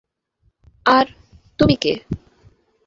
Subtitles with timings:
[0.85, 1.05] আর
[1.59, 1.93] তুমি কে?